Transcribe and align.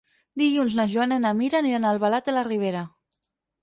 Dilluns 0.41 0.77
na 0.79 0.85
Joana 0.95 1.21
i 1.21 1.23
na 1.27 1.35
Mira 1.43 1.61
aniran 1.63 1.87
a 1.87 1.95
Albalat 1.97 2.29
de 2.31 2.39
la 2.39 2.49
Ribera. 2.53 2.87